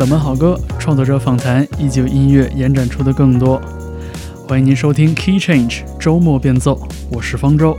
[0.00, 3.60] 冷门好歌、创作者访谈，以及音乐延展出的更多。
[4.48, 7.76] 欢迎您收听 Key Change 周末变奏，我是方舟。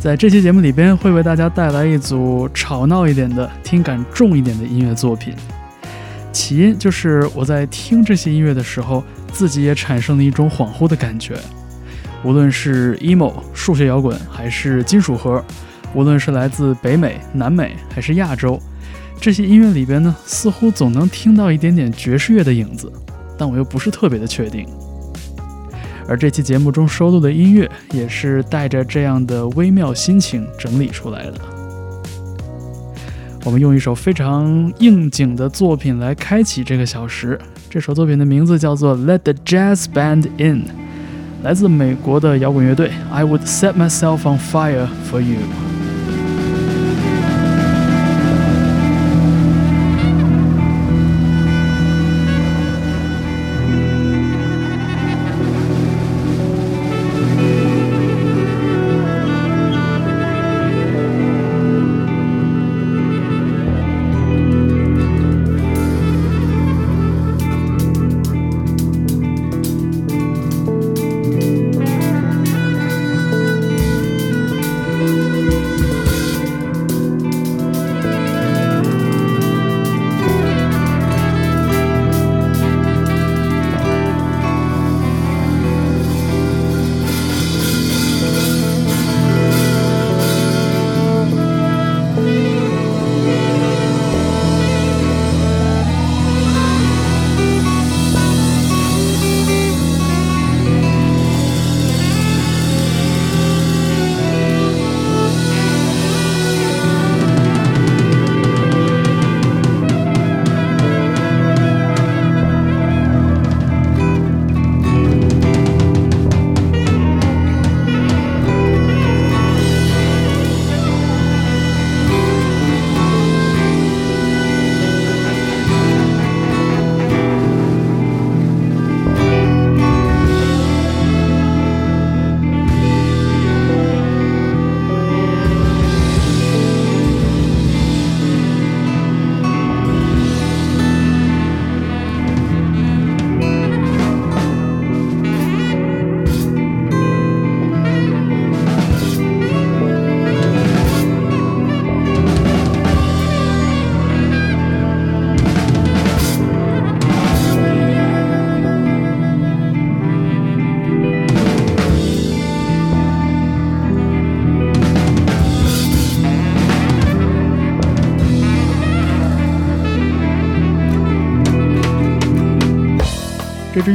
[0.00, 5.34] 在这期节目里边，会为大家带来一组吵闹一点的、听感重一点的音乐作品。
[6.32, 11.34] 起因就是我在听这些音乐的时候，自己也产生了一种恍惚的感觉。
[12.24, 15.44] 无论是 emo 数学摇滚，还是金属核，
[15.92, 18.58] 无论是来自北美、南美还是亚洲，
[19.20, 22.90] 这些音乐里边呢，似乎总能听到一点点爵士乐的影子，
[23.36, 24.66] 但我又不是特别的确定。
[26.06, 31.34] 而这期节目中收录的音乐，也是带着这样的微妙心情整理出来的。
[33.44, 37.38] 我们用一首非常应景的作品来开启这个小时。
[37.68, 40.62] 这首作品的名字叫做《Let the Jazz Band In》，
[41.42, 42.90] 来自美国的摇滚乐队。
[43.10, 45.67] I would set myself on fire for you。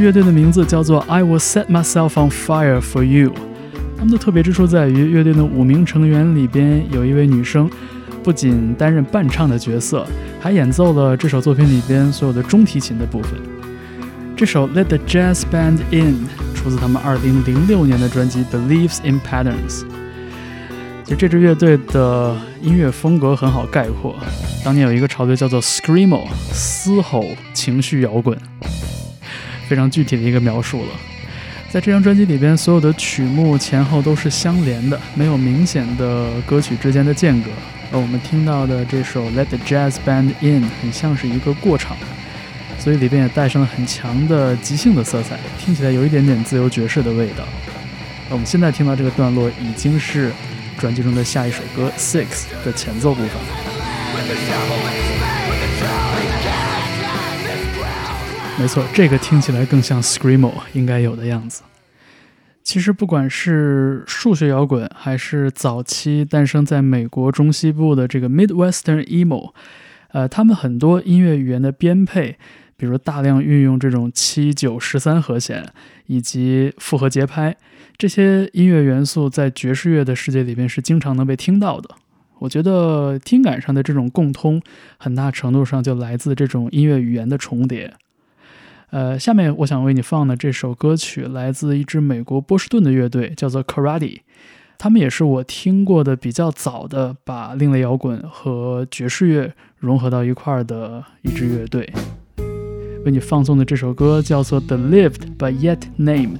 [0.04, 3.32] 乐队的名字叫做 I Will Set Myself on Fire for You。
[3.96, 7.70] 他们的特别之处在于，乐队的五名成员里边有一位女生，
[8.22, 10.06] 不仅担任伴唱的角色，
[10.38, 13.30] 还演奏了这首作品里边所有的中提琴的部分。
[14.36, 19.84] 这首 Let the Jazz Band In 出自他们2006年的专辑 Believes in Patterns。
[21.04, 24.14] 其实这支乐队的音乐风格很好概括，
[24.62, 28.36] 当年有一个潮流叫做 Screamo，嘶吼情绪摇滚。
[29.68, 30.90] 非常具体的一个描述了，
[31.70, 37.50] 在这张专辑里边，所有的曲目前后都是相连的，没有明显的歌曲之间的间隔。
[37.92, 41.96] 而我们听到的这首《Let the Jazz Band In》很像是一个过场，
[42.78, 47.44] 所以里边也带上了很强的即兴的色彩，听起来有一点点自由爵士的味道。
[48.28, 50.32] 那我们现在听到这个段落已经是
[50.78, 52.24] 专辑中的下一首歌《Six》
[52.64, 53.30] 的前奏部分。
[58.56, 61.62] 没错，这个听起来更像 screamo 应该有的样子。
[62.62, 69.52] 其实，不管是数学摇滚，还是早期诞生在美国中西部的这个 Midwestern emo，
[70.12, 72.38] 呃，他们很多音乐语言的编配，
[72.78, 75.68] 比如大量运用这种七九十三和弦
[76.06, 77.54] 以及复合节拍，
[77.98, 81.90] 这些音乐元素在爵士乐的世界里边是经常能被听到的。
[82.38, 84.62] 我觉得听感上的这种共通，
[84.96, 87.92] 很大程度上就来自这种音乐语言的重叠。
[88.94, 94.20] 呃，下面我想为你放的这首歌曲来自一支美国波士顿的乐队，叫做 Karate。
[94.78, 101.92] 他们也是我听过的比较早的把另类摇滚和爵士乐融合到一块儿的一支乐队。
[103.04, 106.38] 为你放送的这首歌叫做《The Lived But Yet Named》，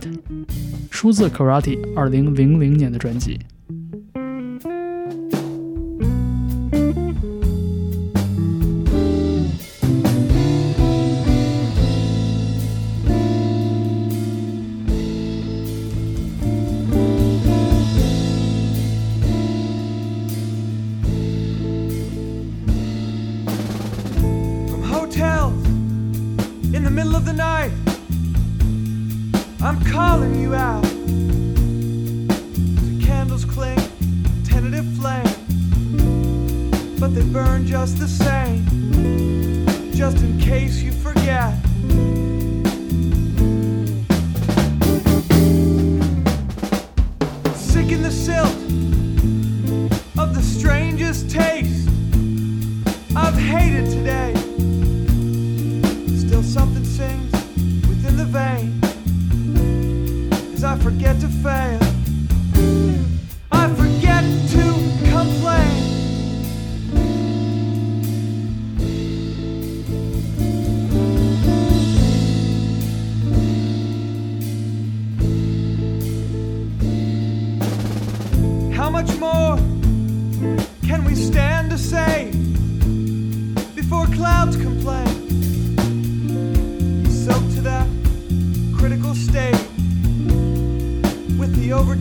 [0.92, 3.40] 出自 Karate 二零零零年的专辑。
[29.64, 30.82] I'm calling you out.
[32.82, 33.80] The candles cling,
[34.44, 35.24] tentative flame,
[37.00, 38.66] but they burn just the same,
[39.94, 41.54] just in case you forget.
[47.56, 48.54] Sick in the silt
[50.18, 51.88] of the strangest taste
[53.16, 54.34] I've hated today.
[56.18, 57.32] Still something sings
[57.88, 58.73] within the vein
[60.84, 61.83] forget to fail.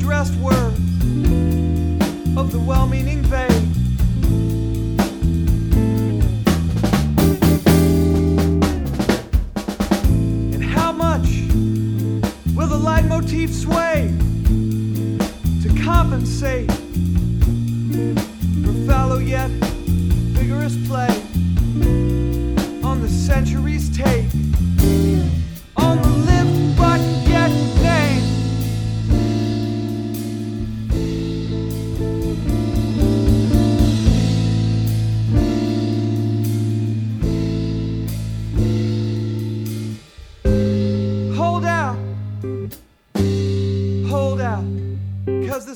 [0.03, 0.62] dressed were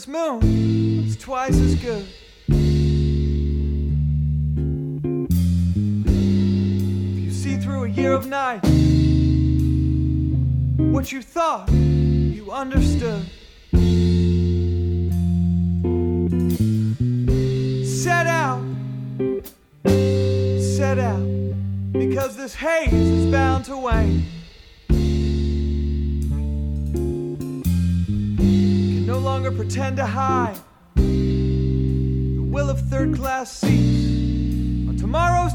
[0.07, 0.41] moon
[1.05, 2.07] is twice as good
[6.09, 8.63] If you see through a year of night
[10.77, 13.25] what you thought you understood.
[17.85, 18.63] Set out,
[20.59, 21.27] set out,
[21.91, 24.26] because this haze is bound to wane.
[29.67, 30.57] Pretend to hide
[30.95, 34.87] the will of third class seats.
[34.87, 35.53] On tomorrow's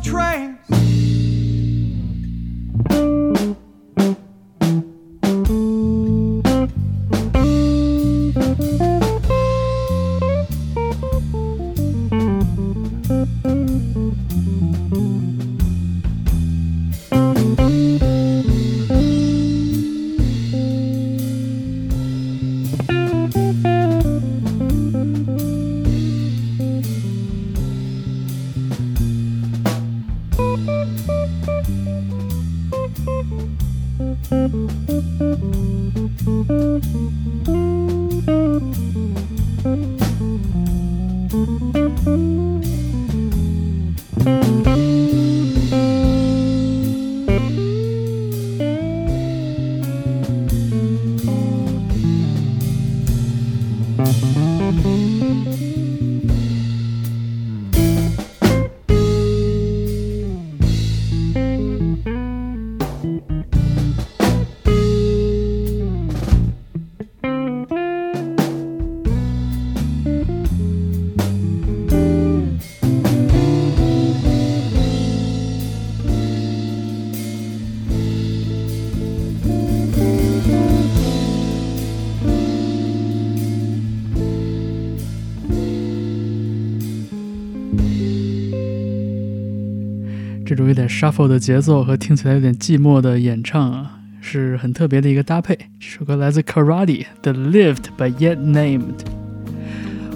[90.52, 95.56] 这种有点 shuffle 的节奏和听起来有点寂寞的演唱啊，是很特别的一个搭配。
[95.80, 99.00] 这首歌来自 Karate The Lived but Yet Named。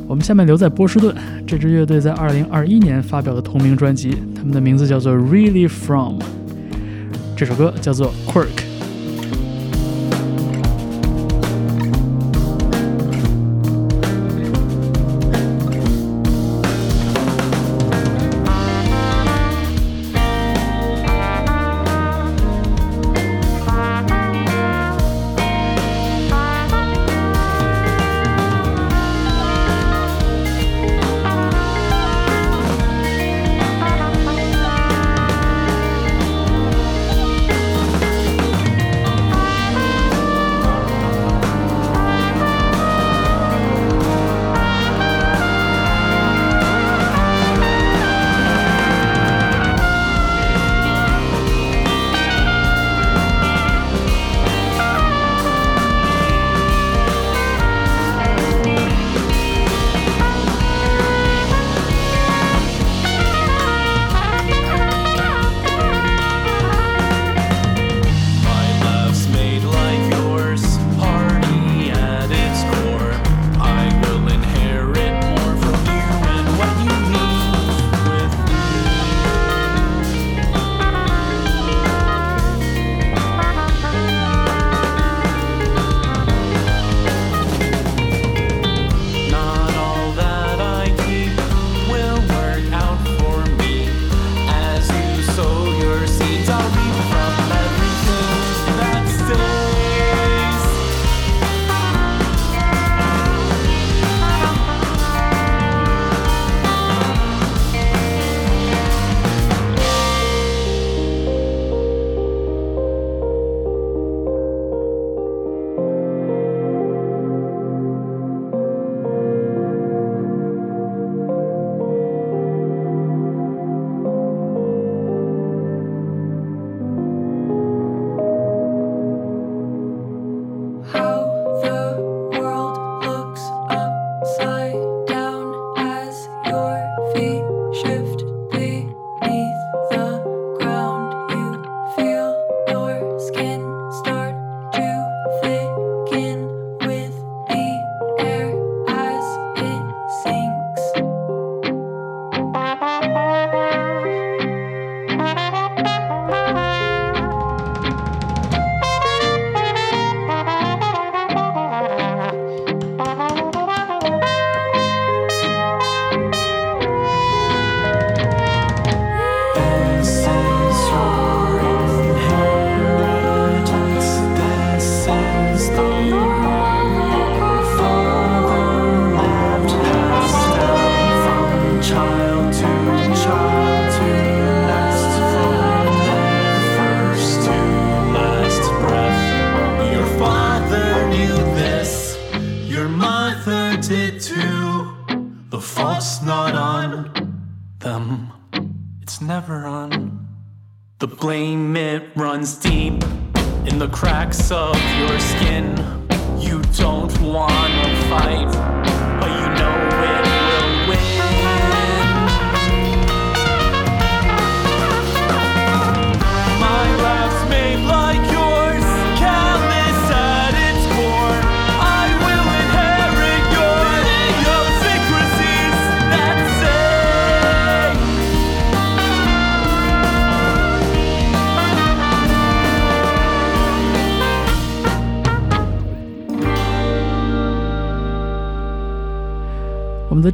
[0.06, 1.16] 我们下面留在波士顿，
[1.46, 6.18] 这支乐队在2021年发表的同名专辑，他们的名字叫做 Really From。
[7.34, 8.65] 这首歌叫做 Quirk。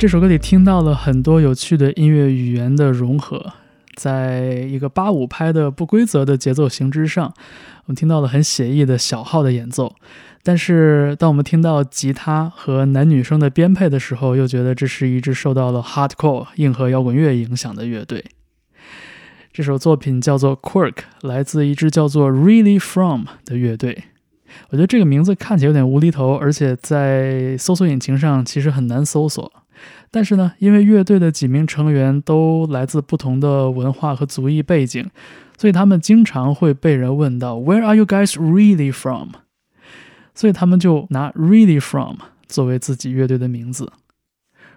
[0.02, 3.52] 这首歌里听到了很多有趣的音乐语言的融合，
[3.94, 7.32] 在一个八五拍的不规则的节奏型之上，
[7.84, 9.94] 我们听到了很写意的小号的演奏。
[10.42, 18.24] 但是，当我们听到吉他和男女生的编配的时候，又觉得这是一支受到了 hardcore 硬核摇滚乐影响的乐队。
[19.52, 24.02] 这首作品叫做 Quirk，来自一支叫做 Really From 的乐队。
[24.70, 29.61] 我觉得这个名字看起来有点无厘头，而且在搜索引擎上其实很难搜索。
[30.12, 35.08] 但是呢，因为乐队的几名成员都来自不同的文化和族裔背景，
[35.56, 39.30] 所以他们经常会被人问到 “Where are you guys really from？”
[40.34, 42.16] 所以他们就拿 “really from”
[42.46, 43.90] 作为自己乐队的名字。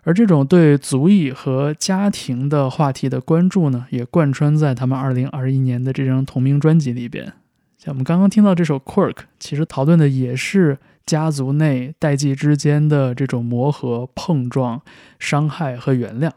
[0.03, 7.33] 而这种对族裔和家庭的话题的关注呢，也贯穿在他们2021年的这张同名专辑里边。
[7.77, 14.81] 像我们刚刚听到这首《Quirk》，其实讨论的也是家族内代际之间的这种磨合、碰撞、
[15.19, 16.31] 伤害和原谅。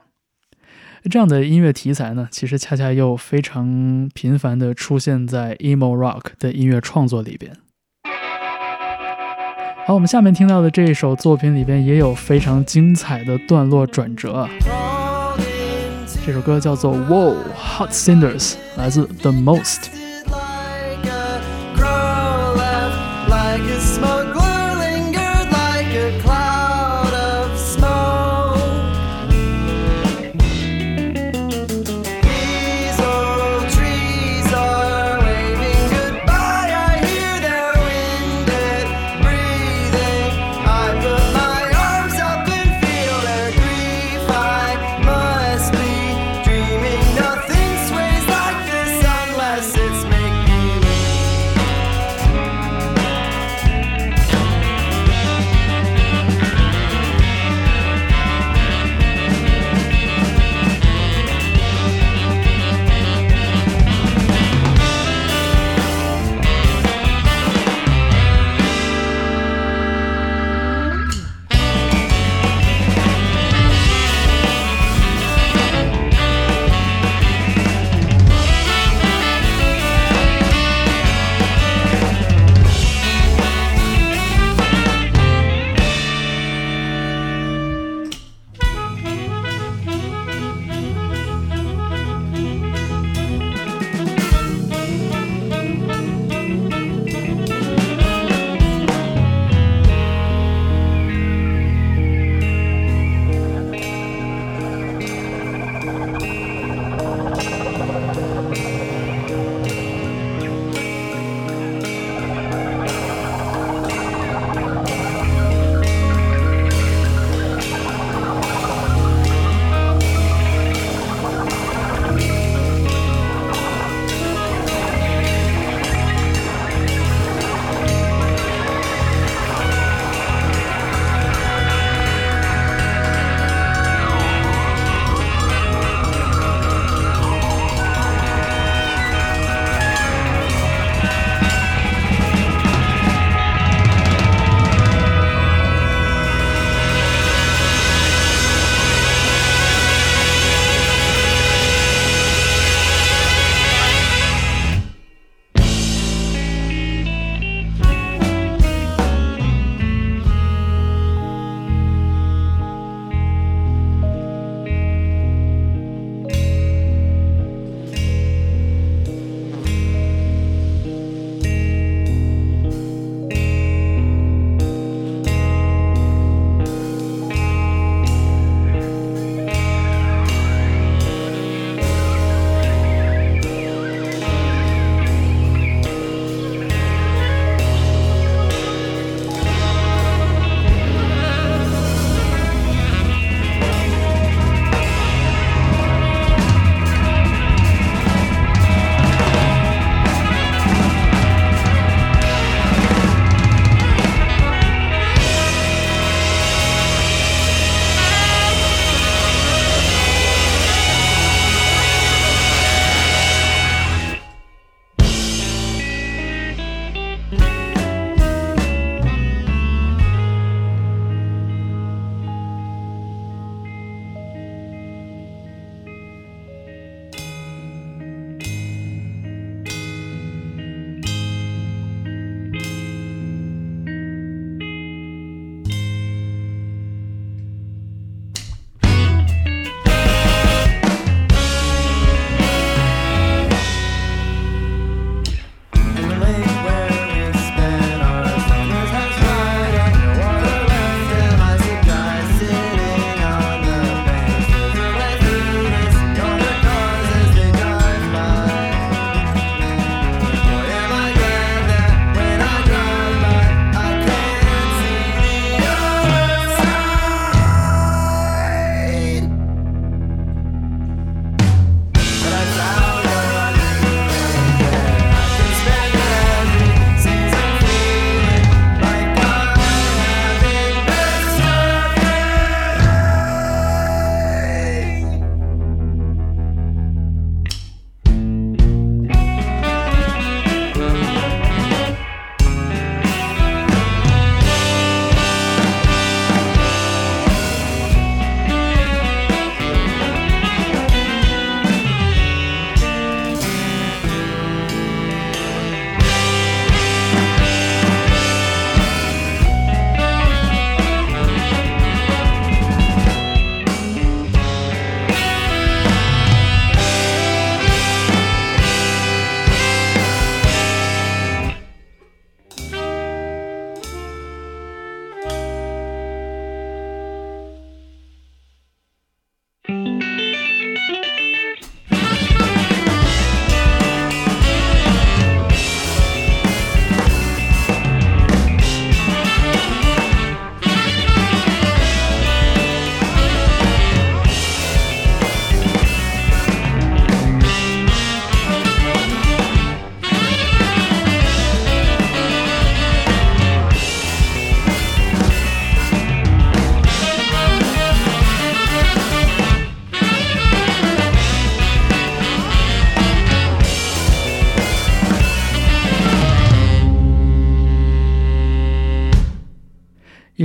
[1.10, 7.56] 这样的音乐题材呢，其实恰恰又非常频繁地出现在 emo rock 的音乐创作里边。
[9.86, 14.46] 好，我们下面听到的这一首作品里边也有非常精彩的段落转折。
[16.26, 19.97] 这首歌叫做《Whoa Hot Cinders》，来自 The Most。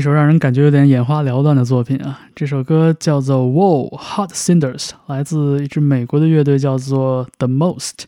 [0.03, 2.19] 首让人感觉有点眼花缭乱的作品啊！
[2.35, 8.03] 这首歌叫做《Whoa Hot Cinders》，来自一支美国的乐队，叫做 The Most。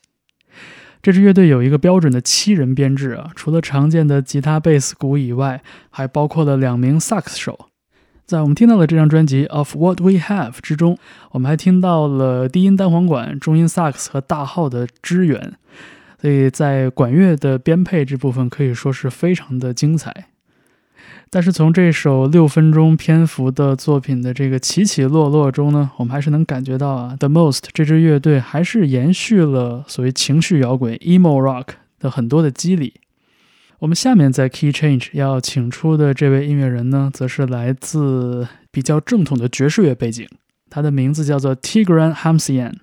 [1.02, 7.68] 这支乐队有一个标准的七人编制啊，除了常见的吉他、贝斯、鼓以外，还包括了两名萨克斯手。
[8.26, 10.98] 在我们听到的这张专辑《Of What We Have》之中，
[11.32, 15.54] 我们还听到了低音单簧管、中音萨克斯和大号的支援，
[16.20, 20.28] 所以在管乐的编配这部分可以说是非常的精彩。
[21.36, 32.94] 但是从这首六分钟篇幅的作品的这个起起落落中呢，我们还是能感觉到啊，The Most 这支乐队还是延续了所谓情绪摇滚 （emo rock） 的很多的机理。
[33.80, 40.26] 我们下面在 Key Change 要请出的这位音乐人呢，则是来自比较正统的爵士乐背景，
[40.70, 42.76] 他的名字叫做 Tigran Hamsian，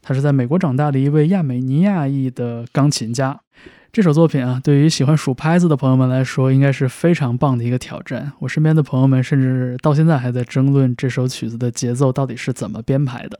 [0.00, 3.42] 他是在美国长大的一位亚美尼亚裔的钢琴家。
[3.90, 8.30] 这首作品啊，对于喜欢数拍子的朋友们来说，应该是非常棒的一个挑战。
[8.38, 13.38] 我身边的朋友们甚至到现在还在争论这首曲子的节奏到底是怎么编排的。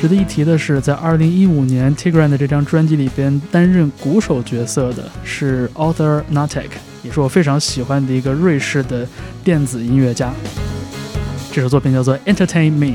[0.00, 6.70] 值得一提的是，在2015年 Tigran 的这张专辑里边，担任鼓手角色的是 Arthur Natek，
[7.02, 9.06] 也是我非常喜欢的一个瑞士的
[9.44, 10.32] 电子音乐家。
[11.52, 12.86] 这首作品叫做《Entertain Me》。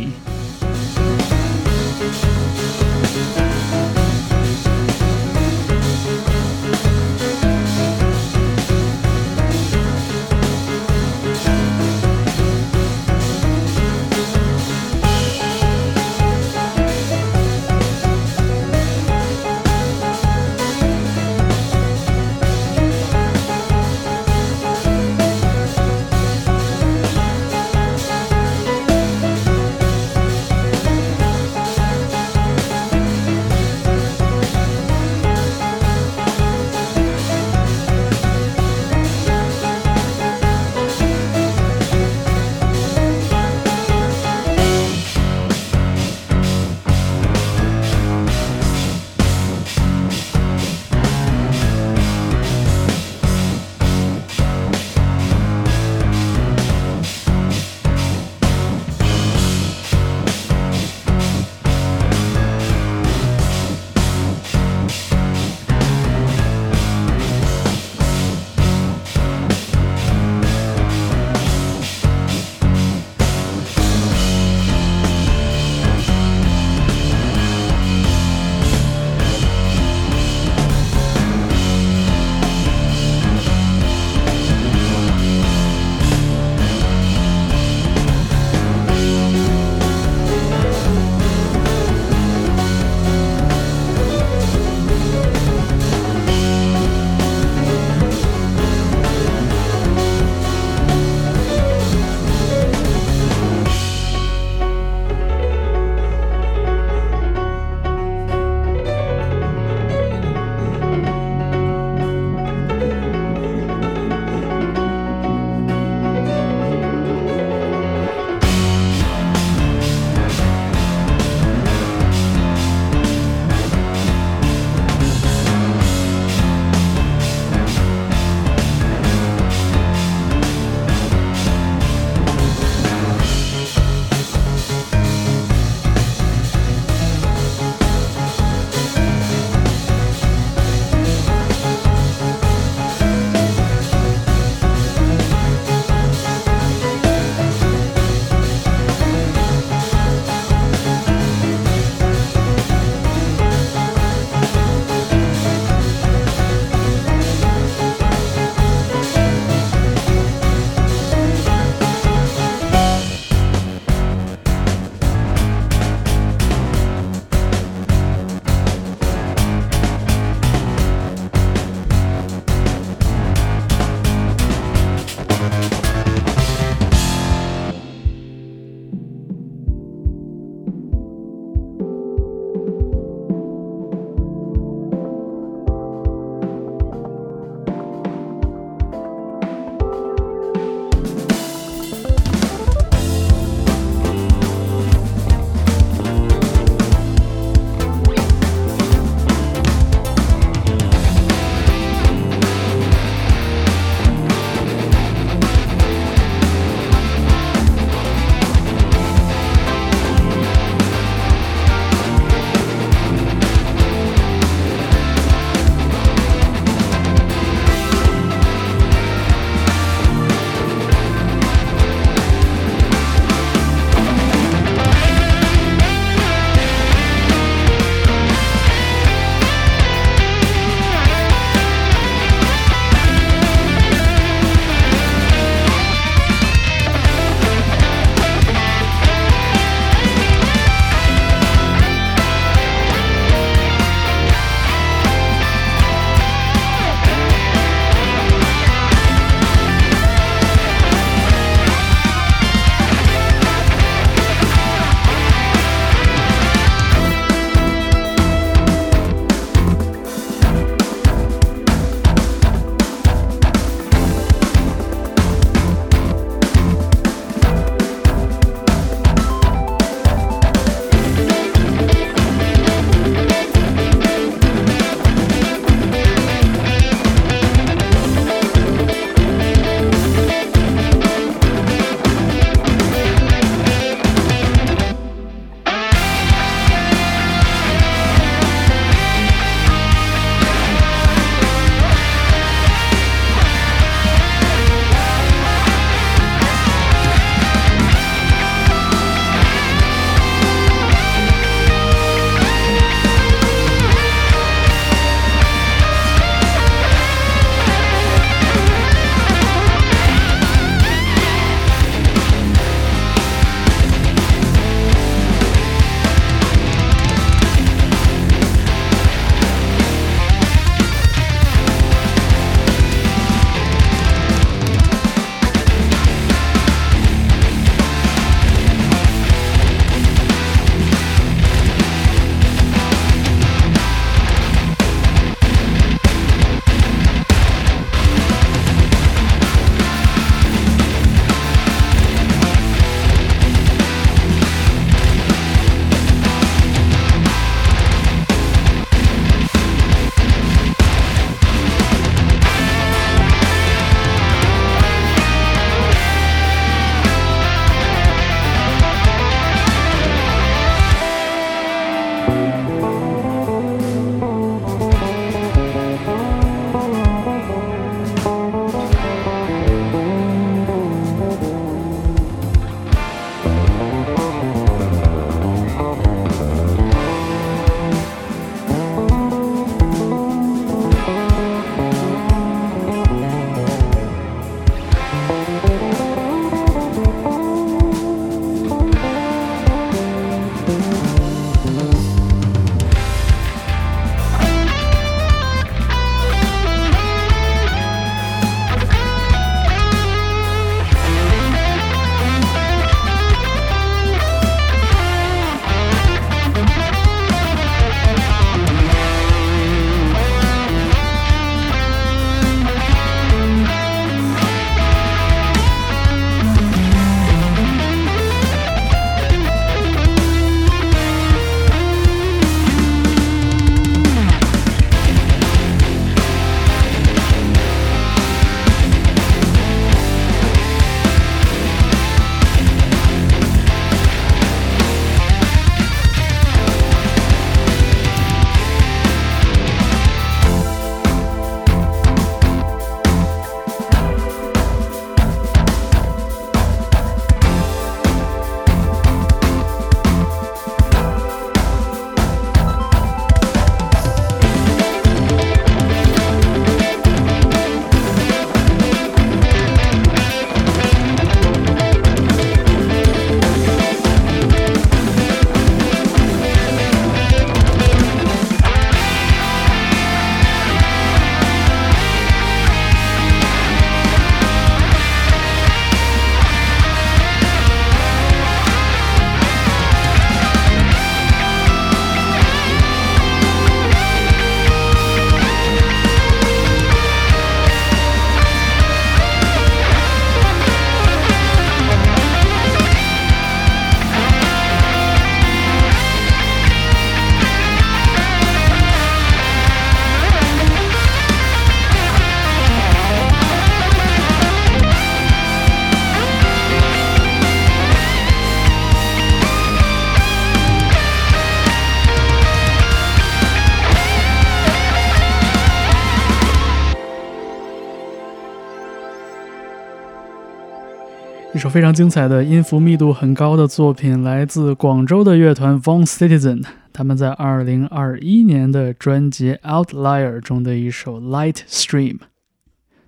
[521.74, 532.18] 非常精彩的音符密度很高的作品，来自广州的乐团 Von Citizen，他们在2021年的专辑《Outlier》中的一首《Light Stream》。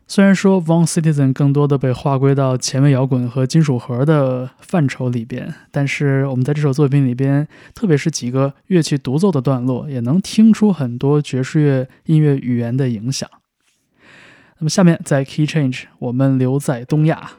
[0.07, 13.29] 虽然说 Von Citizen 更多的被划归到前卫摇滚和金属核的范畴里边，但是我们在这首作品里边，特别是几个乐器独奏的段落，也能听出很多爵士乐音乐语言的影响。
[14.57, 17.29] 那么下面在 Key Change，我们留在东亚。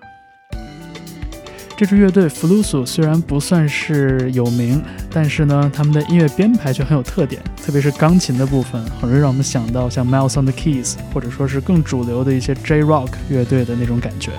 [1.76, 14.30] 这支乐队 Flusu 虽然不算是有名，但是呢，他们的音乐编排却很有特点，特别是钢琴的部分，很容易让我们想到像 Miles on the Keys，或者说是更主流的一些 J-Rock 乐队的那种感觉。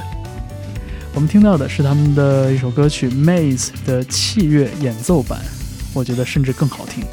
[1.13, 5.39] 我们听到的是他们的一首歌曲《Maze》的器乐演奏版，
[5.93, 7.03] 我觉得甚至更好听。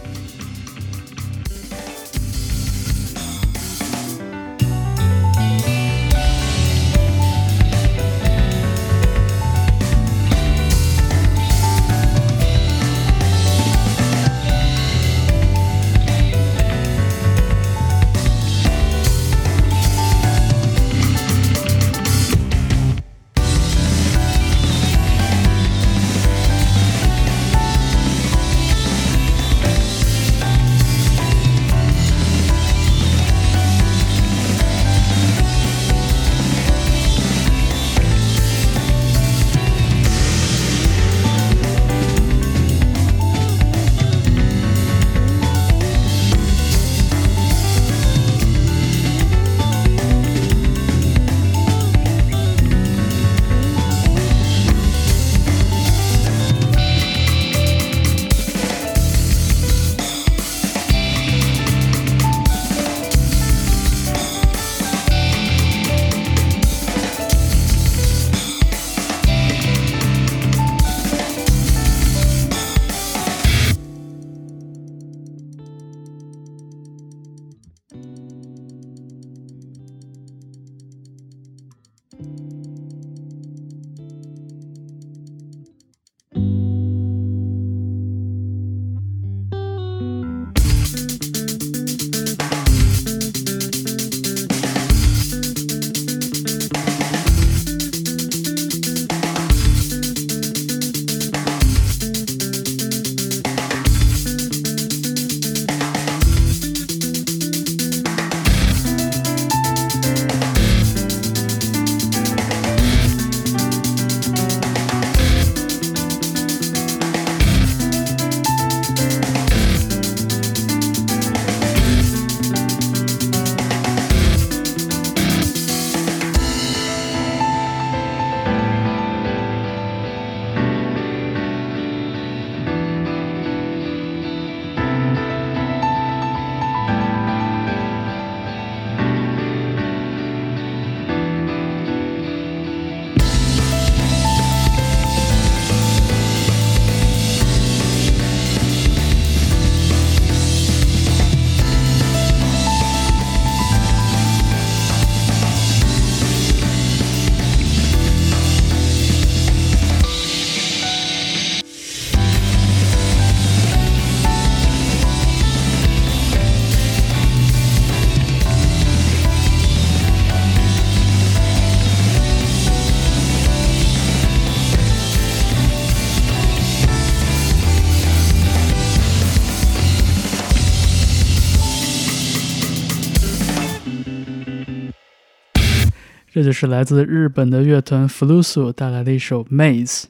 [186.34, 190.02] 这就是来自日本的乐团 Flusu 带来的一首《Maze》。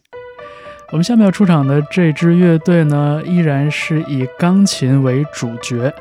[0.90, 5.92] 我们下面要出场的这支乐队呢，依然是以钢琴为主角。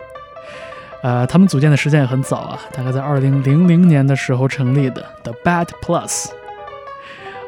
[1.02, 6.28] 呃，他们组建的时间也很早啊，大概在2000年的时候成立的 The Bad Plus。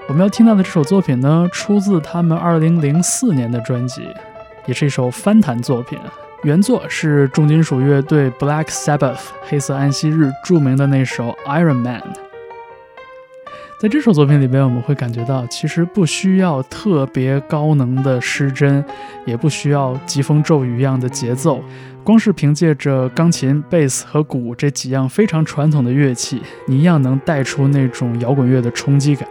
[0.09, 4.01] 我们要听到的这首作品呢，出自他们2004年的专辑，
[4.65, 5.97] 也是一首翻弹作品。
[6.43, 12.03] 原作是重金属乐队 Black Sabbath 黑色安息日著名的那首 Iron Man。
[13.86, 18.83] 在这首作品里边，我们会感觉到，其实不需要特别高能的失真，
[19.27, 21.61] 也不需要疾风骤雨一样的节奏，
[22.03, 29.29] 光是凭借着钢琴、贝斯和鼓这几样非常传统的乐器，你一样能带出那种摇滚乐的冲击感。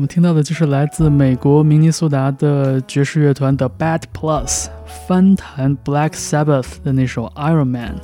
[0.00, 4.68] 我们听到的就是来自美国明尼苏达的爵士乐团的 Bad Plus
[5.06, 7.96] 翻弹 Black Sabbath 的那首 Iron Man。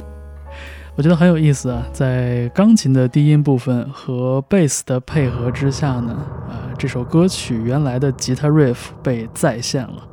[0.94, 6.14] 我觉得很有意思啊，在钢琴的低音部分和贝斯的配合之下呢，
[6.50, 10.06] 呃，这首歌曲原来的吉他 riff 被再现了，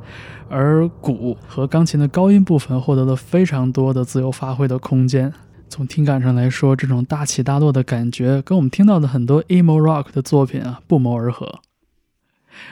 [0.48, 5.30] 而鼓和钢琴的高音部分获得了非常多的自由发挥的空间。
[5.68, 11.60] 从听感上来说，这种大起大落的感觉跟我们听到的很多 emo rock 的作品啊不谋而合。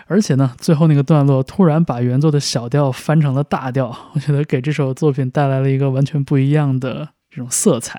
[0.07, 7.11] 而且呢，最后那个段落突然把原作的小调翻成了大调，我觉得给这首作品带来了一个完全不一样的。
[7.35, 7.99] 这种色彩。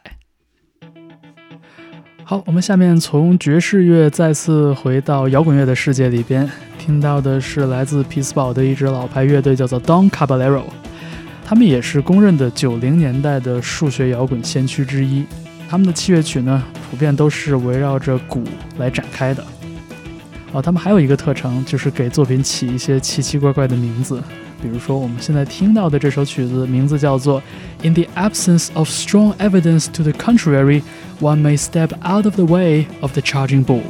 [2.23, 10.65] 好，我们下面从爵士乐再次回到摇滚乐的世界里边，听到的是来自匹兹堡的一支老牌乐队，叫做 Don Caballero。
[11.43, 15.25] 他们也是公认的九零年代的数学摇滚先驱之一。
[15.67, 18.43] 他们的器乐曲呢，普遍都是围绕着鼓
[18.77, 19.43] 来展开的。
[20.53, 24.21] 哦，他们还有一个特长，就是给作品起一些奇奇怪怪的名字。
[24.61, 27.41] 比如说，我们现在听到的这首曲子名字叫做
[27.85, 30.83] 《In the absence of strong evidence to the contrary,
[31.19, 33.81] one may step out of the way of the charging bull》。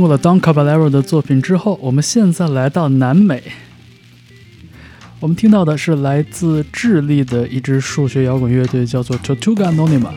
[0.00, 3.42] 听过了 Don Caballero 的作品之后，我们现在来到南美。
[5.20, 10.08] 我们听到的是来自智利的一支数学摇滚乐队，叫做 Tortuga Anonima。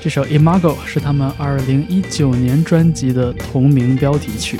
[0.00, 4.58] 这首《Imago》是他们2019年专辑的同名标题曲。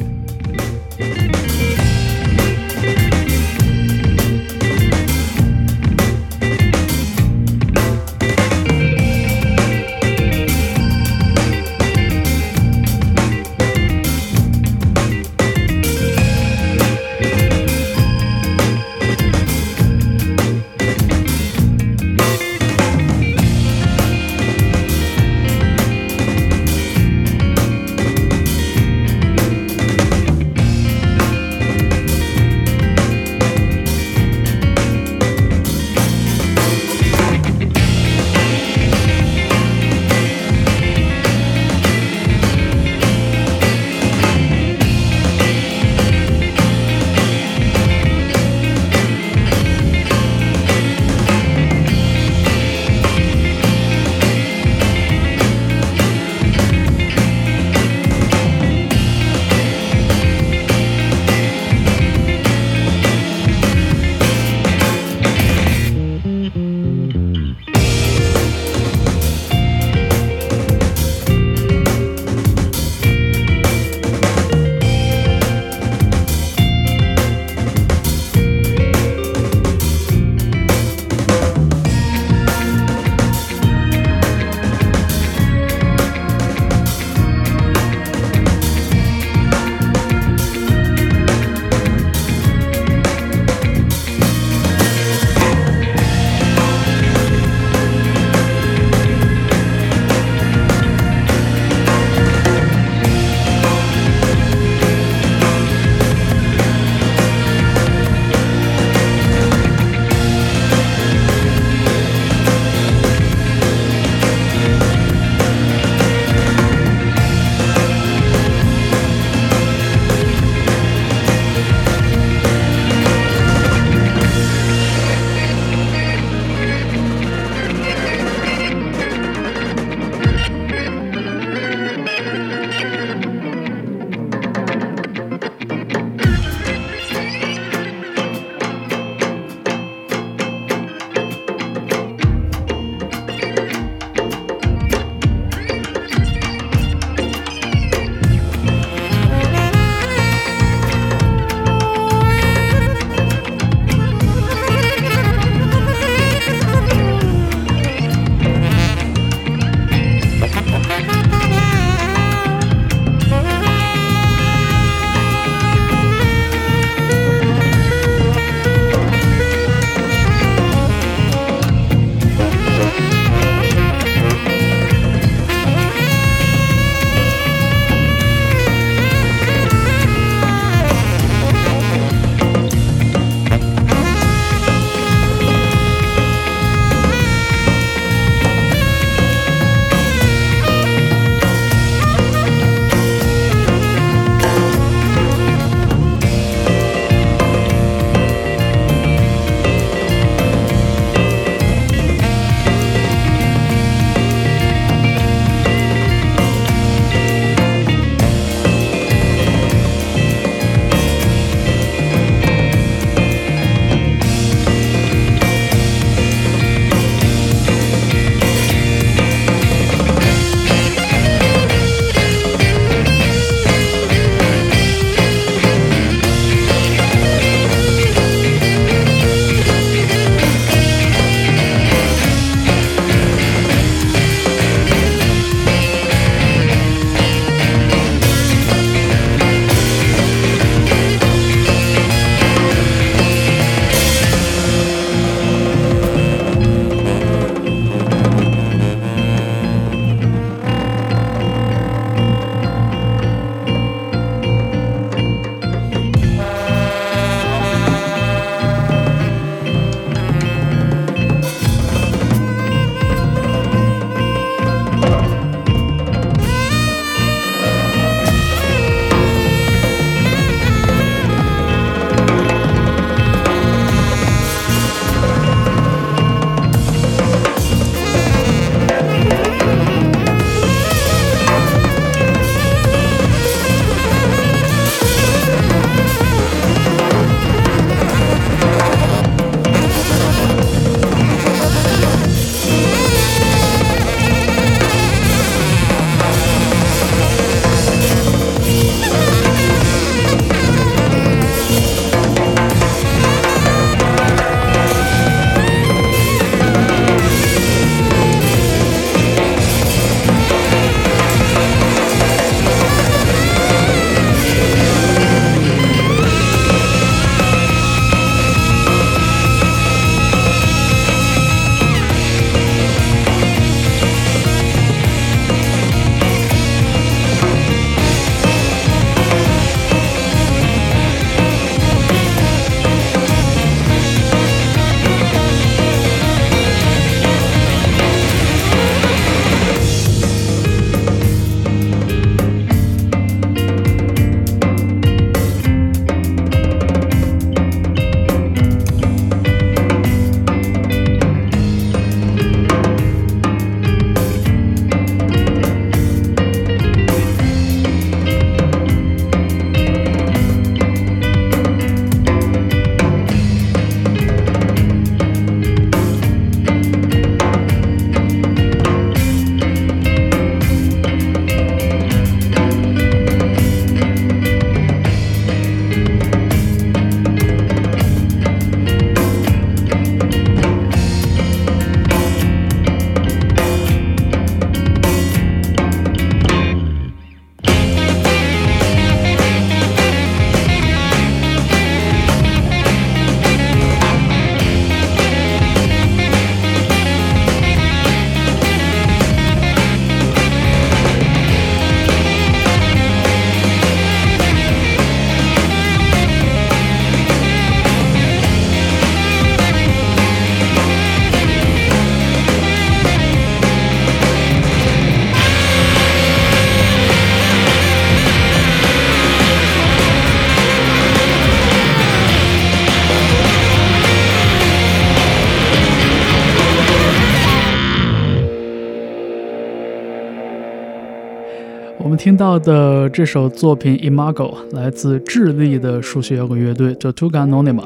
[432.23, 437.83] 听到的这首作品《Imago》来自智利的数学摇滚乐队 Tortuga Anonima。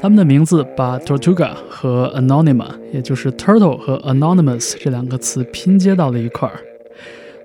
[0.00, 6.58] 他们的名字把 Tortuga 和 Anonima，也就是 Turtle 和 Anonymous 这两个词拼接到了一块儿。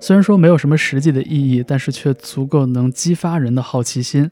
[0.00, 4.30] 虽然说没有什么实际的意义，但是却足够能激发人的好奇心。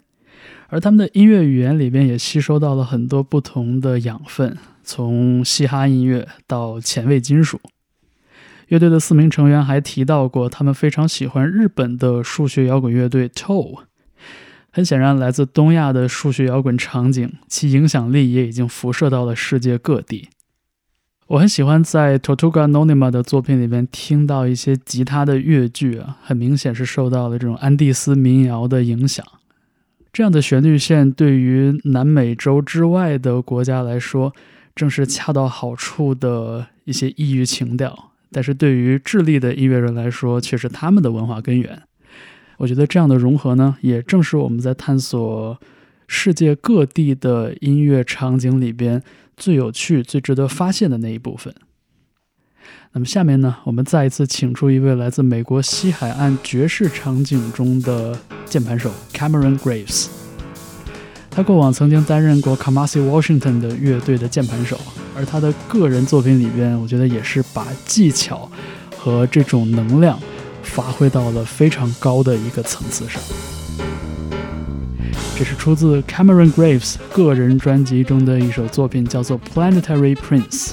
[0.69, 7.61] 而他们的音乐语言里边也吸收到了很多不同的养分，从嘻哈音乐到前卫金属。
[8.69, 13.81] 乐队的四名成员还提到过，他们非常喜欢日本的数学摇滚乐队 Toe。
[14.71, 20.29] 很显然，来自东亚的数学摇滚场景，其影响力也已经辐射到了世界各地。
[21.29, 29.27] 我很喜欢在 Totuga Nonima 的作品里面听到一些吉他的乐句啊，很明显是受到了这种安第斯民谣的影响。
[30.13, 34.35] 这样的旋律线对于南美洲之外的国家来说，
[34.75, 38.08] 正是恰到好处的一些异域情调。
[38.31, 41.83] 但是对于智利的音乐人来说，却是他们的文化根源。
[42.59, 45.59] 我觉得这样的融合呢，也正是我们在探索
[46.07, 49.03] 世界各地的音乐场景里边
[49.37, 51.55] 最有趣、最值得发现的那一部分。
[52.93, 60.28] 那么下面呢，我们再一次请出一位来自美国西海岸爵士场景中的键盘手 Cameron Graves。
[61.31, 64.77] 他过往曾经担任过 Kamasi Washington 的乐队的键盘手，
[65.17, 68.51] 而他的个人作品里边，我觉得也是把技巧
[68.97, 70.19] 和这种能量
[70.63, 73.23] 发挥到了非常高的一个层次上。
[75.39, 80.71] 这是出自 Cameron Graves 个人专辑中的一首作品，叫做《Planetary Prince》。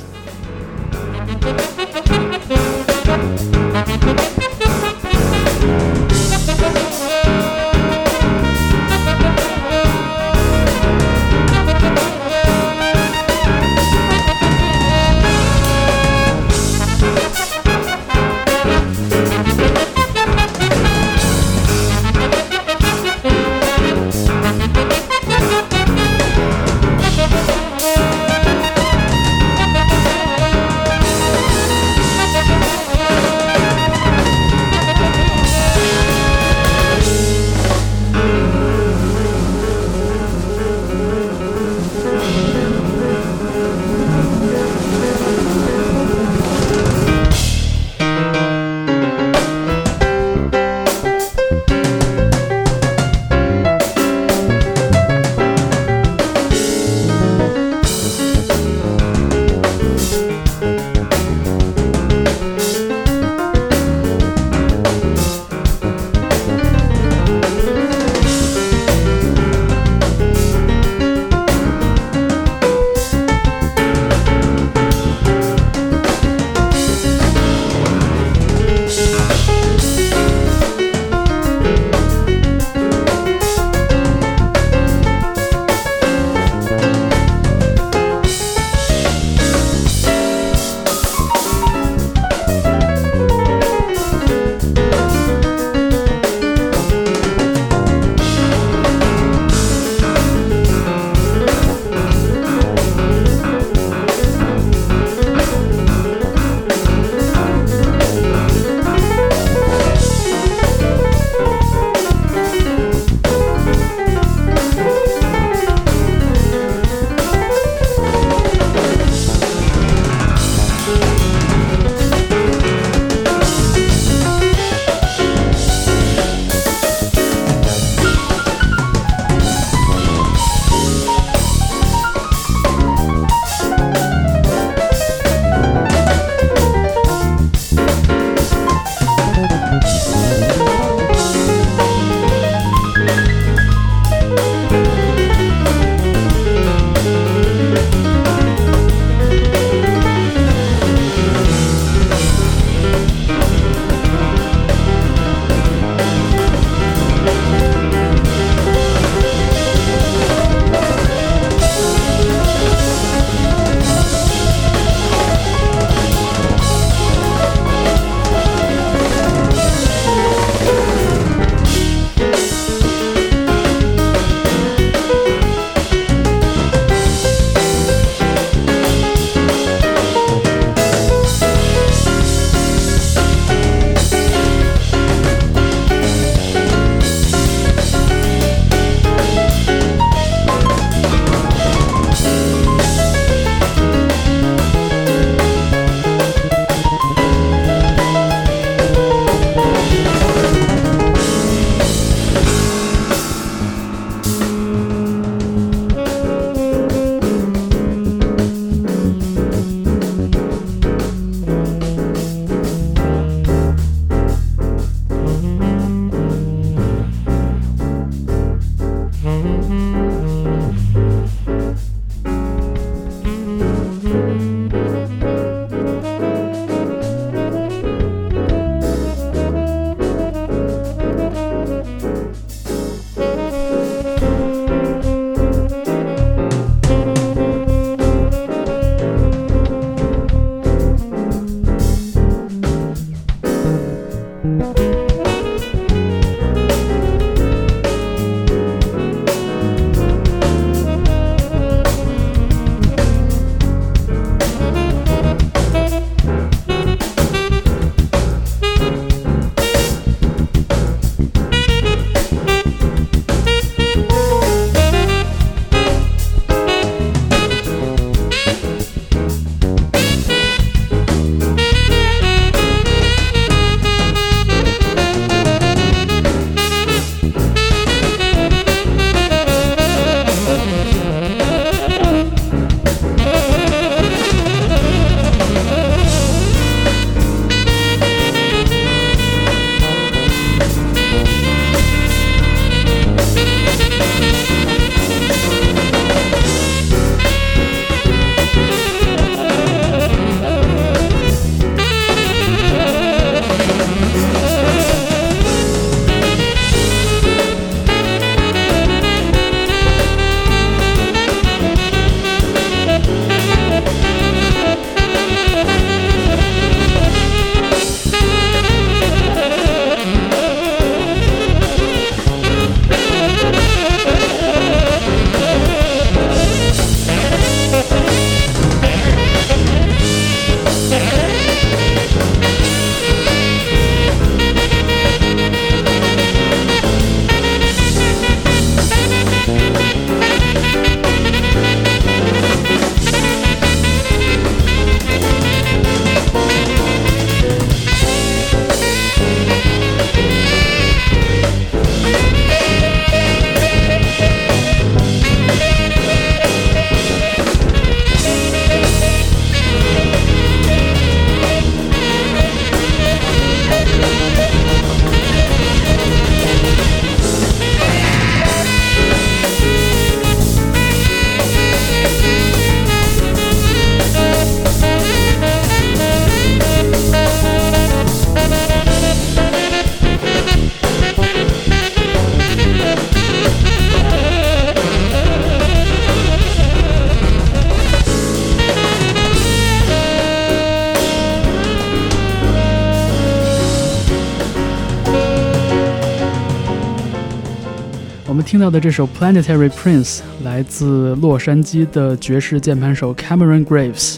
[398.80, 404.18] 这首《Planetary Prince》来自洛杉矶的爵士键盘手 Cameron Graves。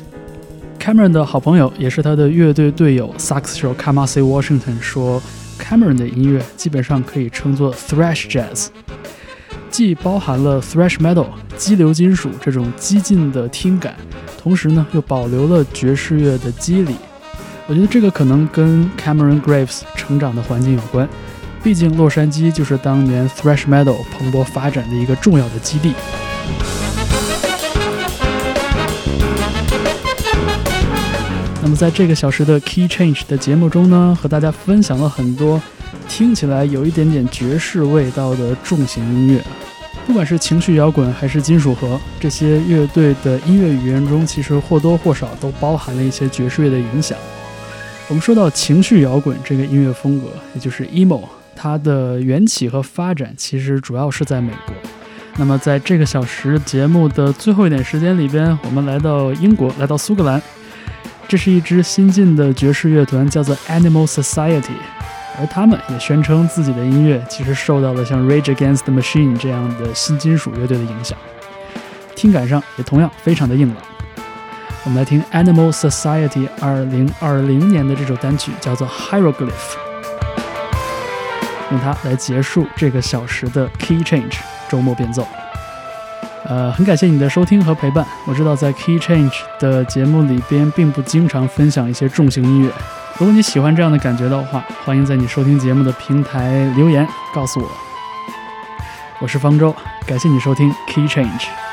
[0.79, 5.21] Cameron 的好朋友，也是他的乐队队友萨克斯手 Kamasi Washington 说
[5.59, 8.67] ，Cameron 的音乐基本上可以称作 thrash jazz，
[9.69, 11.27] 既包含了 thrash metal
[11.57, 13.95] 激流金属这种激进的听感，
[14.41, 16.95] 同时呢又保留了爵士乐的肌理。
[17.67, 21.07] 我觉得这个可能跟 Cameron Graves 成长的环境有关，
[21.67, 25.93] 毕竟洛杉矶就是当年 thrash metal 蓬勃发展的一个重要的基地。
[31.61, 35.61] 那么在这个小时的 Key Change 的节目中呢，和大家分享了很多
[36.07, 39.43] 听起来有一点点爵士味道的重型音乐。
[40.05, 47.17] 不管是情绪摇滚还是金属核，这些乐队的音乐语言中，其实或多或少都包含了一些爵士乐的影响。
[48.07, 51.23] 我们说到情绪摇滚这个音乐风格，也就是 emo，
[51.57, 54.75] 它的缘起和发展其实主要是在美国。
[55.35, 60.41] 那么在这个小时节目的最后一点时间里边，我们来到英国，来到苏格兰。
[61.27, 64.77] 这是一支新晋的爵士乐团，叫做 Animal Society，
[65.37, 71.17] 而他们也宣称自己的音乐其实受到了像 Rage Against the Machine 这样的新金属乐队的影响，
[72.15, 73.77] 听感上也同样非常的硬朗。
[74.85, 79.75] 我们来听 Animal Society 二零二零年的这首单曲，叫做 Hieroglyph，
[81.71, 84.37] 用它来结束这个小时的 Key Change
[84.69, 85.27] 周末变奏。
[86.45, 88.05] 呃，很感谢你的收听和陪伴。
[88.25, 92.71] 我知道在 Key Change 的节目里边，并不经常分享一些重型音乐。
[93.17, 97.67] 如果你喜欢这样的感觉的话，欢迎在你收听节目的平台留言告诉我。
[99.19, 101.66] 我是方舟，感谢你收听 Key Change。